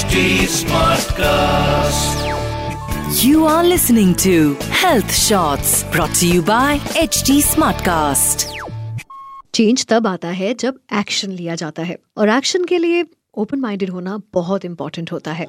HD 0.00 0.20
Smartcast. 0.48 2.20
You 3.22 3.44
are 3.44 3.62
listening 3.62 4.14
to 4.16 4.54
Health 4.74 5.14
Shots 5.14 5.72
brought 5.92 6.14
to 6.20 6.28
you 6.28 6.42
by 6.42 6.78
HD 7.00 7.34
Smartcast. 7.48 8.44
Change 9.54 9.84
तब 9.88 10.06
आता 10.06 10.28
है 10.38 10.52
जब 10.54 10.78
action 10.98 11.30
लिया 11.30 11.54
जाता 11.54 11.82
है 11.82 11.96
और 12.16 12.28
एक्शन 12.28 12.64
के 12.64 12.78
लिए 12.78 13.04
ओपन 13.34 13.60
माइंडेड 13.60 13.90
होना 13.90 14.16
बहुत 14.34 14.64
इंपॉर्टेंट 14.64 15.12
होता 15.12 15.32
है 15.32 15.46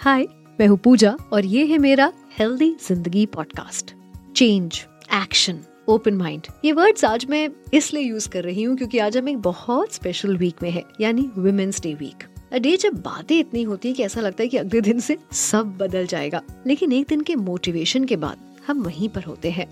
हाय 0.00 0.26
मैं 0.60 0.66
हूँ 0.66 0.78
पूजा 0.84 1.16
और 1.32 1.46
ये 1.54 1.64
है 1.66 1.78
मेरा 1.78 2.12
healthy 2.38 2.70
Zindagi 2.88 3.24
podcast 3.36 3.94
change 4.36 4.84
action 5.14 5.62
open 5.88 6.14
mind. 6.14 6.46
ये 6.64 6.70
वर्ड्स 6.72 7.04
आज 7.04 7.26
मैं 7.30 7.48
इसलिए 7.74 8.02
यूज़ 8.02 8.28
कर 8.28 8.44
रही 8.44 8.62
हूँ 8.62 8.76
क्योंकि 8.76 8.98
आज 8.98 9.16
हम 9.16 9.28
एक 9.28 9.38
बहुत 9.38 9.92
स्पेशल 9.94 10.36
वीक 10.36 10.62
में 10.62 10.70
है, 10.70 10.82
यानी 11.00 11.28
वुमेन्स 11.36 11.80
डे 11.82 11.92
वीक 11.94 12.24
डे 12.54 12.76
जब 12.76 12.94
बातें 13.02 13.38
इतनी 13.38 13.62
होती 13.62 13.88
है 13.88 13.94
कि 13.94 14.02
ऐसा 14.02 14.20
लगता 14.20 14.42
है 14.42 14.48
कि 14.48 14.56
अगले 14.56 14.80
दिन 14.80 15.00
से 15.00 15.16
सब 15.32 15.76
बदल 15.78 16.06
जाएगा। 16.06 16.40
लेकिन 16.66 16.92
एक 16.92 17.06
दिन 17.08 17.20
के 17.20 17.36
मोटिवेशन 17.36 18.04
के 18.04 18.16
बाद 18.16 18.38
हम 18.66 18.82
वहीं 18.82 19.08
पर 19.08 19.22
होते 19.22 19.50
हैं 19.50 19.66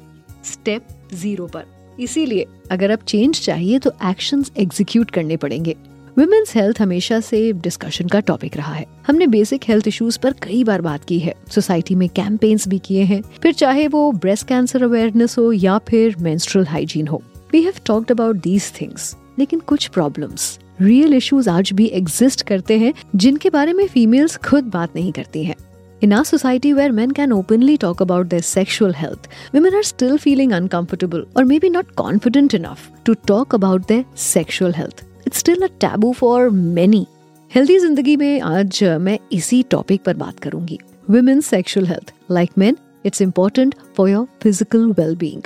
स्टेप 0.44 0.88
ज़ीरो 1.14 1.46
पर। 1.46 1.96
इसीलिए 2.00 2.46
अगर 2.70 2.90
अब 2.90 2.98
चेंज 2.98 3.40
चाहिए 3.40 3.78
तो 3.78 3.92
एक्शंस 4.04 4.52
एग्जीक्यूट 4.58 5.10
करने 5.10 5.36
पड़ेंगे। 5.36 5.76
वुमेन्स 6.18 6.54
हेल्थ 6.56 6.80
हमेशा 6.80 7.20
से 7.20 7.52
डिस्कशन 7.52 8.08
का 8.08 8.20
टॉपिक 8.20 8.56
रहा 8.56 8.72
है। 8.74 8.86
हमने 9.06 9.26
बेसिक 9.26 9.64
हेल्थ 9.68 9.88
इश्यूज़ 9.88 10.18
पर 10.18 10.32
कई 10.32 10.64
बार 10.64 10.80
बात 10.80 11.04
की 11.04 11.18
है। 11.18 11.34
सोसाइटी 11.50 11.94
में 11.94 12.08
कैंपेन्स 12.08 12.68
भी 12.68 12.78
किए 12.78 13.02
हैं। 13.02 13.22
फिर 13.42 13.52
चाहे 13.52 13.88
वो 13.88 14.12
ब्रेस्ट 14.12 14.46
कैंसर 14.48 14.82
अवेयरनेस 14.82 15.38
हो 15.38 15.52
या 15.52 15.78
फिर 15.78 16.16
मेंस्ट्रुअल 16.20 16.66
हाइजीन 16.66 17.08
हो 17.08 17.22
we 17.52 17.62
have 17.62 17.72
talked 17.86 18.10
about 18.10 18.36
these 18.36 18.72
things 18.80 19.16
लेकिन 19.38 19.60
कुछ 19.60 19.86
प्रॉब्लम्स 19.86 20.58
रियल 20.80 21.14
इश्यूज़ 21.14 21.50
आज 21.50 21.72
भी 21.72 21.86
एग्जिस्ट 21.86 22.42
करते 22.42 22.78
हैं 22.78 22.92
जिनके 23.16 23.50
बारे 23.50 23.72
में 23.72 23.86
फीमेल्स 23.86 24.36
खुद 24.36 24.64
बात 24.64 24.96
नहीं 24.96 25.12
करती 25.12 25.44
हैं। 25.44 25.56
In 26.02 26.12
our 26.12 26.26
society 26.30 26.72
where 26.76 26.92
men 26.92 27.12
can 27.18 27.32
openly 27.32 27.76
talk 27.84 28.02
about 28.04 28.30
their 28.32 28.44
sexual 28.48 28.94
health, 28.94 29.28
women 29.54 29.78
are 29.80 29.86
still 29.90 30.18
feeling 30.18 30.52
uncomfortable 30.58 31.24
or 31.36 31.44
maybe 31.52 31.72
not 31.76 31.94
confident 32.02 32.56
enough 32.60 32.86
to 33.08 33.16
talk 33.30 33.58
about 33.58 33.88
their 33.92 34.04
sexual 34.26 34.78
health. 34.80 35.02
It's 35.34 35.40
still 35.40 35.62
a 35.62 35.66
taboo 35.80 36.12
for 36.12 36.48
many 36.50 37.06
healthy 37.50 37.78
Zindagi 37.78 38.16
में 38.16 38.40
आज 38.40 38.82
मैं 39.00 39.18
इसी 39.32 39.62
topic 39.70 40.02
पर 40.02 40.14
बात 40.16 40.38
करूँगी 40.40 40.78
women 41.10 41.40
sexual 41.40 41.86
health 41.86 42.12
like 42.30 42.50
men 42.58 42.76
it's 43.06 43.22
important 43.22 43.74
for 43.96 44.10
your 44.10 44.26
physical 44.42 44.84
wellbeing 44.98 45.42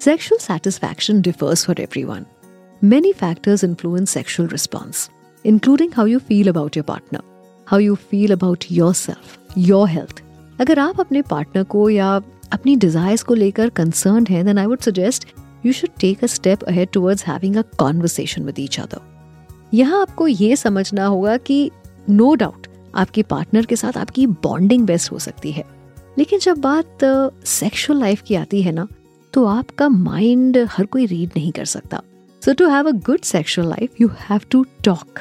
sexual 0.00 0.38
satisfaction 0.38 1.20
differs 1.20 1.64
for 1.66 1.80
every 1.80 2.04
one 2.04 2.26
many 2.82 3.12
factors 3.12 3.64
influence 3.64 4.10
sexual 4.10 4.48
response 4.48 5.08
including 5.44 5.92
how 5.96 6.06
you 6.06 6.18
feel 6.18 6.48
about 6.48 6.76
your 6.76 6.84
partner 6.84 7.22
how 7.66 7.80
you 7.80 7.94
feel 8.10 8.32
about 8.32 8.64
yourself 8.94 9.58
your 9.58 9.88
health 9.88 10.22
अगर 10.60 10.78
आप 10.78 11.00
अपने 11.00 11.22
partner 11.22 11.62
को 11.62 11.88
या 11.90 12.14
अपनी 12.52 12.76
desires 12.76 13.22
को 13.22 13.34
लेकर 13.34 13.68
concern 13.68 14.26
है 14.30 14.42
conversation 17.78 18.42
with 18.42 18.58
each 18.58 18.80
other 18.80 19.13
यहाँ 19.74 20.00
आपको 20.00 20.28
ये 20.28 20.56
समझना 20.56 21.06
होगा 21.06 21.36
कि 21.36 21.70
नो 22.10 22.30
no 22.30 22.38
डाउट 22.38 22.66
आपके 22.94 23.22
पार्टनर 23.22 23.66
के 23.66 23.76
साथ 23.76 23.96
आपकी 23.96 24.26
बॉन्डिंग 24.26 24.86
बेस्ट 24.86 25.12
हो 25.12 25.18
सकती 25.18 25.52
है। 25.52 25.64
लेकिन 26.18 26.38
जब 26.38 26.58
बात 26.58 26.98
सेक्सुअल 27.46 28.00
लाइफ 28.00 28.22
की 28.22 28.34
आती 28.34 28.62
है 28.62 28.72
ना 28.72 28.86
तो 29.32 29.44
आपका 29.44 29.88
माइंड 29.88 30.58
हर 30.70 30.86
कोई 30.86 31.06
रीड 31.06 31.30
नहीं 31.36 31.52
कर 31.52 31.64
सकता। 31.64 32.00
So 32.42 32.52
to 32.52 32.68
have 32.68 32.88
a 32.88 32.92
good 33.06 33.20
sexual 33.20 33.68
life 33.68 34.00
you 34.00 34.08
have 34.20 34.40
to 34.50 34.64
talk 34.84 35.20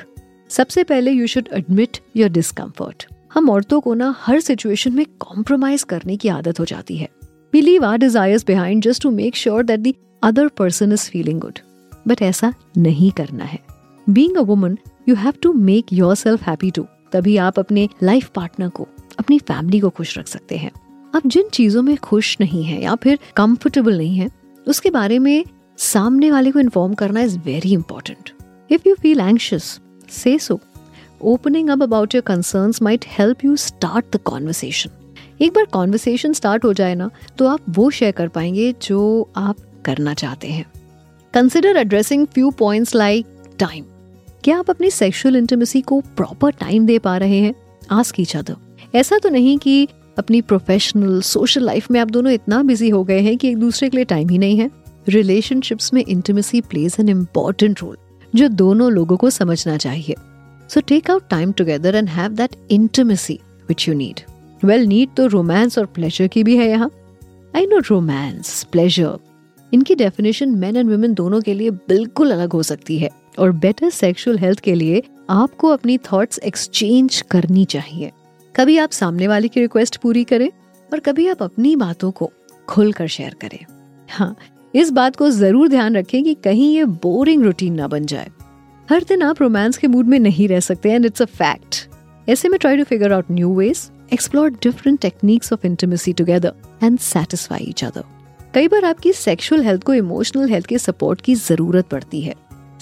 सबसे 0.49 0.83
पहले 0.83 1.11
you 1.11 1.27
should 1.27 1.49
admit 1.53 1.97
your 2.15 2.29
discomfort 2.29 3.05
हम 3.33 3.49
औरतों 3.49 3.79
को 3.81 3.93
ना 3.93 4.13
हर 4.19 4.39
सिचुएशन 4.39 4.93
में 4.93 5.05
कॉम्प्रोमाइज 5.19 5.83
करने 5.83 6.17
की 6.17 6.29
आदत 6.29 6.59
हो 6.59 6.65
जाती 6.65 6.97
है। 6.97 7.09
We 7.53 7.61
leave 7.61 7.85
our 7.85 7.97
desires 7.97 8.45
behind 8.47 8.83
just 8.83 9.03
to 9.03 9.11
make 9.11 9.35
sure 9.35 9.63
that 9.63 9.79
the 9.79 9.93
other 10.23 10.47
person 10.47 10.93
is 10.93 11.09
feeling 11.09 11.39
good 11.41 11.59
but 12.07 12.21
ऐसा 12.21 12.53
नहीं 12.77 13.11
करना 13.11 13.43
है। 13.43 13.59
Being 14.09 14.37
a 14.37 14.41
woman 14.41 14.77
you 15.09 15.15
have 15.15 15.33
to 15.41 15.53
make 15.53 15.93
yourself 16.15 16.43
happy 16.43 16.71
too 16.71 16.85
तभी 17.11 17.35
आप 17.37 17.59
अपने 17.59 17.87
लाइफ 18.03 18.29
पार्टनर 18.35 18.69
को, 18.69 18.87
अपनी 19.19 19.37
फैमिली 19.39 19.79
को 19.79 19.89
खुश 19.89 20.17
रख 20.17 20.27
सकते 20.27 20.57
हैं। 20.57 20.71
आप 21.15 21.27
जिन 21.27 21.49
चीज़ों 21.49 21.81
में 21.81 21.95
खुश 21.97 22.37
नहीं 22.41 22.63
है 22.63 22.81
या 22.83 22.95
फिर 22.95 23.19
कंफर्टेबल 23.35 23.97
नहीं 23.97 24.17
है, 24.17 24.29
उसके 24.67 24.89
बारे 24.89 25.19
में 25.19 25.45
सामने 25.77 26.31
वाले 26.31 26.51
को 26.51 26.59
इन्फॉर्म 26.59 26.93
करना 26.93 27.21
is 27.21 27.37
very 27.39 27.73
important 27.73 28.31
if 28.69 28.87
you 28.87 28.95
feel 28.95 29.19
anxious 29.19 29.79
से 30.09 30.37
so 30.39 30.59
opening 31.21 31.69
up 31.69 31.83
about 31.83 32.15
your 32.15 32.21
concerns 32.21 32.81
might 32.81 33.05
help 33.09 33.45
you 33.45 33.55
start 33.55 34.15
the 34.15 34.19
conversation 34.25 34.89
एक 35.41 35.53
बार 35.53 35.65
कॉन्वर्सेशन 35.65 36.33
स्टार्ट 36.33 36.65
हो 36.65 36.73
जाए 36.73 36.95
ना 36.95 37.09
तो 37.37 37.47
आप 37.47 37.59
वो 37.69 37.89
शेयर 37.89 38.11
कर 38.11 38.27
पाएँगे 38.27 38.73
जो 38.81 39.29
आप 39.35 39.57
करना 39.85 40.13
चाहते 40.13 40.47
हैं। 40.47 40.65
Consider 41.33 41.77
addressing 41.77 42.27
few 42.27 42.51
points 42.51 42.95
like 42.95 43.27
time 43.59 43.85
क्या 44.43 44.59
आप 44.59 44.69
अपनी 44.69 44.89
सेक्सुअल 44.89 45.35
इंटीमेसी 45.35 45.81
को 45.81 45.99
प्रॉपर 45.99 46.51
टाइम 46.51 46.85
दे 46.85 46.99
पा 46.99 47.17
रहे 47.17 47.39
हैं? 47.39 47.53
आस्क 47.91 48.19
ईच 48.19 48.37
अदर 48.37 48.55
ऐसा 48.95 49.17
तो 49.17 49.29
नहीं 49.29 49.57
कि 49.57 49.87
अपनी 50.17 50.41
प्रोफेशनल 50.41 51.21
सोशल 51.21 51.63
लाइफ 51.63 51.91
में 51.91 51.99
आप 51.99 52.07
दोनों 52.07 52.31
इतना 52.31 52.63
बिज़ी 52.63 52.89
हो 52.89 53.03
गए 53.03 53.19
हैं 53.19 53.37
कि 53.37 53.47
एक 53.47 53.57
दूसरे 53.57 53.89
के 53.89 53.97
लिए 53.97 54.05
टाइम 54.05 54.29
ही 54.29 54.37
नहीं 54.37 54.57
है। 54.57 54.69
रिलेशनशिप्स 55.09 55.93
में 55.93 56.03
intimacy 56.07 56.61
plays 56.61 56.95
an 56.99 57.09
important 57.09 57.81
role 57.81 57.97
जो 58.35 58.47
दोनों 58.47 58.91
लोगों 58.91 59.17
को 59.17 59.29
समझना 59.29 59.77
चाहिए। 59.77 60.15
So 60.69 60.81
take 60.81 61.03
out 61.03 61.23
time 61.33 61.53
together 61.61 61.95
and 62.01 62.09
have 62.09 62.37
that 62.37 62.59
intimacy 62.71 63.37
which 63.71 63.89
you 63.89 63.97
need. 63.97 64.17
Well, 64.65 64.87
need 64.87 65.15
तो 65.17 65.27
रोमांस 65.27 65.77
और 65.77 65.85
प्लेजर 65.85 66.27
की 66.27 66.43
भी 66.43 66.57
है 66.57 66.69
यहाँ। 66.69 66.91
आई 67.55 67.65
नो 67.65 67.77
रोमांस 67.77 68.63
प्लेजर 68.63 69.17
इनकी 69.73 69.95
डेफिनेशन 69.95 70.49
मेन 70.49 70.77
एंड 70.77 70.89
वुमेन 70.89 71.13
दोनों 71.13 71.41
के 71.41 71.53
लिए 71.53 71.69
बिल्कुल 71.69 72.31
अलग 72.31 72.53
हो 72.53 72.63
सकती 72.63 72.97
है। 72.97 73.22
और 73.37 73.51
बेटर 73.53 73.89
सेक्सुअल 73.89 74.37
हेल्थ 74.39 74.59
के 74.59 74.75
लिए 74.75 75.01
आपको 75.29 75.69
अपनी 75.69 75.97
थॉट्स 76.11 76.39
एक्सचेंज 76.39 77.21
करनी 77.31 77.65
चाहिए। 77.65 78.11
कभी 78.55 78.77
आप 78.77 78.91
सामने 78.91 79.27
वाले 79.27 79.47
की 79.47 79.59
रिक्वेस्ट 79.59 79.97
पूरी 79.97 80.23
करें 80.23 80.49
और 80.89 80.99
कभी 80.99 81.27
आप 81.27 81.43
अपनी 81.43 81.75
बातों 81.75 82.11
को 82.11 82.31
खुलकर 82.67 83.07
शेयर 83.07 83.35
करें। 83.41 83.65
हाँ 84.09 84.35
इस 84.73 84.89
बात 84.91 85.15
को 85.15 85.29
ज़रूर 85.31 85.67
ध्यान 85.69 85.95
रखें 85.97 86.23
कि 86.23 86.33
कहीं 86.43 86.73
ये 86.75 86.83
बोरिंग 86.85 87.43
रूटीन 87.43 87.73
ना 87.73 87.87
बन 87.87 88.05
जाए। 88.05 88.29
हर 88.87 89.03
दिन 89.03 89.21
आप 89.21 89.41
रोमांस 89.41 89.77
के 89.77 89.87
मूड 89.87 90.05
में 90.05 90.19
नहीं 90.19 90.47
रह 90.47 90.59
सकते 90.59 90.91
एंड 90.91 91.05
इट्स 91.05 91.21
अ 91.21 91.25
फैक्ट 91.25 91.87
ऐसे 92.27 92.49
में 92.49 92.59
try 92.59 92.77
to 92.77 92.83
figure 92.83 93.13
out 93.13 93.31
new 93.31 93.53
ways 93.55 93.89
explore 94.13 94.49
different 94.63 94.99
techniques 94.99 95.53
of 95.53 95.65
intimacy 95.67 96.13
together 96.13 96.53
and 96.83 96.99
satisfy 96.99 97.63
each 97.63 97.83
other 97.83 98.03
कई 98.53 98.67
बार 98.67 98.85
आपकी 98.85 99.13
सेक्सुअल 99.13 99.63
हेल्थ 99.63 99.83
को 99.83 99.93
इमोशनल 99.93 100.49
हेल्थ 100.49 100.65
के 100.65 100.77
सपोर्ट 100.77 101.21
की 101.21 101.35
ज़रूरत 101.35 101.87
पड़ती 101.87 102.21
है। 102.21 102.33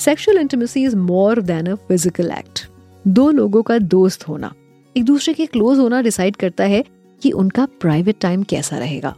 Sexual 0.01 0.37
intimacy 0.37 0.83
is 0.83 0.95
more 0.95 1.41
than 1.41 1.65
a 1.65 1.73
physical 1.87 2.31
act 2.31 2.59
दो 3.05 3.29
लोगों 3.31 3.61
का 3.63 3.77
दोस्त 3.77 4.27
होना। 4.27 4.51
एक 4.95 5.03
दूसरे 5.05 5.33
के 5.33 5.45
क्लोज 5.45 5.79
होना 5.79 6.01
डिसाइड 6.01 6.35
करता 6.35 6.63
है 6.63 6.83
कि 7.21 7.31
उनका 7.31 7.65
प्राइवेट 7.81 8.19
टाइम 8.21 8.43
कैसा 8.43 8.77
रहेगा। 8.77 9.15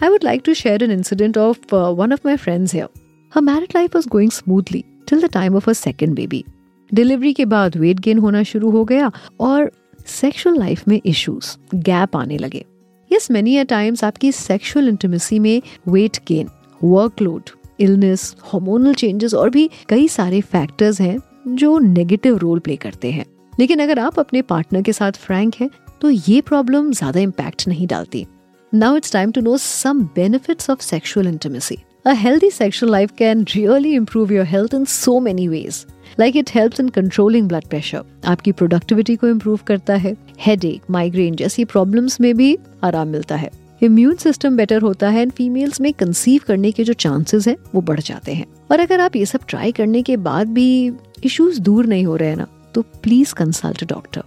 I 0.00 0.08
would 0.08 0.24
like 0.24 0.42
to 0.44 0.54
share 0.54 0.82
an 0.84 0.90
incident 0.90 1.38
of 1.38 1.74
one 1.74 2.12
of 2.12 2.20
my 2.26 2.36
friends 2.36 2.74
here 2.74 2.88
her 3.32 3.42
married 3.42 3.76
life 3.76 3.96
was 3.96 4.08
going 4.08 4.30
smoothly 4.30 4.84
till 5.08 5.22
the 5.22 5.30
time 5.32 5.56
of 5.56 5.70
a 5.70 5.72
second 5.74 6.14
baby 6.14 6.44
delivery 6.92 7.32
के 7.32 7.44
बाद 7.44 7.76
weight 7.76 8.00
gain 8.00 8.18
होना 8.18 8.42
शुरू 8.42 8.70
हो 8.70 8.84
गया 8.84 9.10
और 9.40 9.70
sexual 10.08 10.58
life 10.58 10.88
में 10.88 11.00
issues 11.06 11.56
gap 11.74 12.16
आने 12.16 12.38
लगे। 12.38 12.64
यस 13.10 13.30
मेनी 13.30 13.56
अ 13.56 13.64
टाइम्स 13.64 14.04
आपकी 14.04 14.32
सेक्सुअल 14.32 14.88
इंटीमेसी 14.88 15.38
में 15.38 15.60
weight 15.88 16.18
gain 16.28 16.48
workload 16.84 17.50
illness 17.80 18.34
hormonal 18.42 18.94
changes 18.94 19.34
और 19.34 19.50
भी 19.50 19.68
कई 19.88 20.08
सारे 20.08 20.40
फैक्टर्स 20.40 21.00
हैं 21.00 21.18
जो 21.48 21.78
नेगेटिव 21.78 22.36
रोल 22.36 22.58
प्ले 22.58 22.76
करते 22.76 23.10
हैं। 23.12 23.24
लेकिन 23.60 23.82
अगर 23.82 23.98
आप 23.98 24.18
अपने 24.18 24.42
पार्टनर 24.42 24.82
के 24.82 24.92
साथ 24.92 25.12
फ्रैंक 25.12 25.54
हैं 25.60 25.70
तो 26.00 26.10
ये 26.10 26.40
प्रॉब्लम 26.40 26.92
ज़्यादा 26.92 27.20
इम्पैक्ट 27.20 27.68
नहीं 27.68 27.86
डालती। 27.86 28.26
Now 28.72 28.96
it's 28.96 29.12
time 29.12 29.32
to 29.32 29.40
know 29.40 29.56
some 29.58 30.02
benefits 30.14 30.70
of 30.70 30.82
sexual 30.82 31.28
intimacy 31.28 31.78
A 32.04 32.12
healthy 32.14 32.48
sexual 32.50 32.90
life 32.92 33.10
can 33.18 33.42
really 33.48 33.90
improve 33.94 34.30
your 34.36 34.44
health 34.44 34.72
in 34.74 34.86
so 34.86 35.12
many 35.20 35.44
ways. 35.48 35.76
Like 36.20 36.38
it 36.40 36.48
helps 36.48 36.80
in 36.80 36.88
controlling 36.96 37.50
blood 37.52 37.68
pressure. 37.68 38.00
आपकी 38.26 38.52
productivity 38.52 39.16
को 39.16 39.28
improve 39.28 39.60
करता 39.66 39.94
है। 39.96 40.16
Head 40.40 40.64
एक 40.64 40.90
migraine 40.90 41.36
जैसी 41.36 41.64
problems 41.64 42.20
में 42.20 42.34
भी 42.36 42.56
आराम 42.84 43.08
मिलता 43.08 43.36
है। 43.36 43.50
इम्यून 43.82 44.14
सिस्टम 44.14 44.56
बेटर 44.56 44.82
होता 44.82 45.08
है 45.08 45.22
एंड 45.22 45.32
फीमेल्स 45.32 45.80
में 45.80 45.92
कंसीव 45.92 46.40
करने 46.46 46.70
के 46.72 46.84
जो 46.84 46.92
चांसेस 46.92 47.46
है, 47.48 47.56
वो 47.74 47.80
बढ़ 47.80 48.00
जाते 48.00 48.32
हैं। 48.32 48.46
और 48.70 48.80
अगर 48.80 49.00
आप 49.00 49.16
ये 49.16 49.24
सब 49.26 49.40
ट्राई 49.48 49.72
करने 49.72 50.02
के 50.02 50.16
बाद 50.16 50.48
भी 50.48 50.92
इश्यूज़ 51.24 51.60
दूर 51.60 51.86
नहीं 51.86 52.04
हो 52.06 52.16
रहे 52.16 52.28
हैं 52.28 52.36
ना 52.36 52.46
तो 52.74 52.82
प्लीज़ 53.02 53.34
कंसल्ट 53.34 53.84
डॉक्टर 53.84 54.22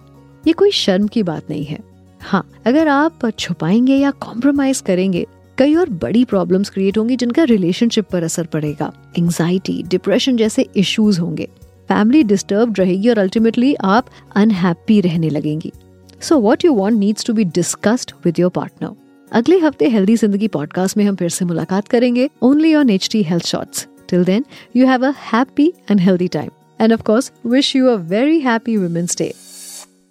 ये 0.46 0.52
कोई 0.52 0.70
शर्म 0.70 1.06
की 1.06 1.22
बात 1.22 1.50
नहीं 1.50 1.64
है। 1.64 1.78
हाँ 2.20 2.44
अगर 2.66 2.88
आप 2.88 3.28
छुपाएँगे 3.30 3.94
या 3.94 4.10
कॉम्प्रोमाइज 4.10 4.80
करेंगे, 4.80 5.26
कई 5.58 5.74
और 5.74 5.90
बड़ी 5.94 6.24
प्रॉब्लम्स 6.24 6.70
क्रिएट 6.70 6.98
होंगी 6.98 7.16
जिनका 7.16 7.44
रिलेशनशिप 7.44 8.10
पर 8.12 8.24
असर 8.24 8.46
पड़ेगा। 8.46 8.92
एंजाइटी 9.18 9.82
डिप्रेशन 9.82 10.36
जैसे 10.36 10.66
इश्यूज़ 10.76 11.20
होंगे। 11.20 11.48
फैमिली 11.88 12.22
डिस्टर्ब 12.24 12.74
रहेगी 12.78 13.08
और 13.08 13.18
अल्टीमेटली 13.18 13.74
आप 13.74 14.10
अनहैप्पी 14.36 15.00
रहने 15.00 15.30
लगेंगी। 15.30 15.72
So 16.20 16.38
what 16.40 16.64
you 16.64 16.74
want 16.74 16.98
needs 16.98 17.24
to 17.24 17.32
be 17.32 17.44
discussed 17.44 18.12
with 18.24 18.38
your 18.38 18.50
partner 18.50 18.94
अगले 19.36 19.58
हफ़्ते 19.58 19.88
हेल्दी 19.88 20.14
ज़िंदगी 20.16 20.48
पॉडकास्ट 20.48 20.96
में 20.96 21.04
हम 21.04 21.16
फिर 21.16 21.28
से 21.28 21.44
मुलाकात 21.44 21.88
करेंगे 21.88 22.28
only 22.42 22.74
on 22.74 22.90
H 22.90 23.08
T 23.12 23.22
health 23.22 23.46
shorts 23.46 23.86
till 24.10 24.24
then 24.24 24.44
you 24.76 24.86
have 24.86 25.06
a 25.06 25.12
happy 25.22 25.66
and 25.90 26.00
healthy 26.00 26.28
time 26.28 26.50
and 26.80 26.92
of 26.92 27.02
course 27.02 27.30
wish 27.46 27.74
you 27.76 27.86
a 27.86 27.94
very 28.10 28.38
happy 28.40 28.76
women's 28.76 29.18
day 29.18 29.32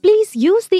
please 0.03 0.31
use 0.37 0.67
the 0.67 0.73